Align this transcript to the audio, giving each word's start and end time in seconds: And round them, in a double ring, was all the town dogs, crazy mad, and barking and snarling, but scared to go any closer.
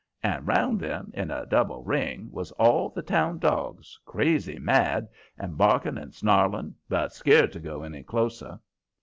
And 0.23 0.47
round 0.47 0.79
them, 0.79 1.11
in 1.13 1.29
a 1.29 1.45
double 1.45 1.83
ring, 1.83 2.29
was 2.31 2.49
all 2.53 2.89
the 2.89 3.03
town 3.03 3.37
dogs, 3.37 3.99
crazy 4.03 4.57
mad, 4.57 5.07
and 5.37 5.59
barking 5.59 5.99
and 5.99 6.11
snarling, 6.11 6.73
but 6.89 7.13
scared 7.13 7.51
to 7.51 7.59
go 7.59 7.83
any 7.83 8.01
closer. 8.01 8.59